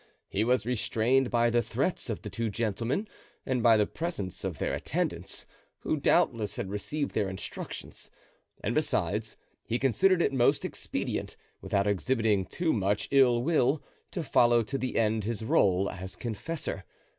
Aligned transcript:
He 0.29 0.43
was 0.43 0.65
restrained 0.65 1.29
by 1.29 1.51
the 1.51 1.61
threats 1.61 2.09
of 2.09 2.23
the 2.23 2.31
two 2.31 2.49
gentlemen 2.49 3.07
and 3.45 3.61
by 3.61 3.77
the 3.77 3.85
presence 3.85 4.43
of 4.43 4.57
their 4.57 4.73
attendants, 4.73 5.45
who 5.81 5.95
doubtless 5.95 6.55
had 6.55 6.71
received 6.71 7.11
their 7.11 7.29
instructions. 7.29 8.09
And 8.63 8.73
besides, 8.73 9.37
he 9.63 9.77
considered 9.77 10.23
it 10.23 10.33
most 10.33 10.65
expedient, 10.65 11.35
without 11.61 11.85
exhibiting 11.85 12.47
too 12.47 12.73
much 12.73 13.09
ill 13.11 13.43
will, 13.43 13.83
to 14.09 14.23
follow 14.23 14.63
to 14.63 14.77
the 14.79 14.97
end 14.97 15.23
his 15.23 15.45
role 15.45 15.87
as 15.91 16.15
confessor. 16.15 16.83